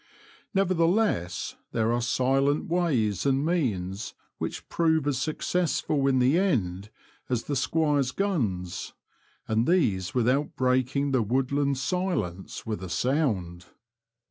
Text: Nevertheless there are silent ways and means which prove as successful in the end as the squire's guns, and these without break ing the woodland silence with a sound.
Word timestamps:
Nevertheless 0.55 1.57
there 1.73 1.91
are 1.91 2.01
silent 2.01 2.65
ways 2.65 3.23
and 3.23 3.45
means 3.45 4.15
which 4.39 4.67
prove 4.67 5.05
as 5.05 5.21
successful 5.21 6.07
in 6.07 6.17
the 6.17 6.39
end 6.39 6.89
as 7.29 7.43
the 7.43 7.55
squire's 7.55 8.09
guns, 8.11 8.93
and 9.47 9.67
these 9.67 10.15
without 10.15 10.55
break 10.55 10.95
ing 10.95 11.11
the 11.11 11.21
woodland 11.21 11.77
silence 11.77 12.65
with 12.65 12.81
a 12.81 12.89
sound. 12.89 13.67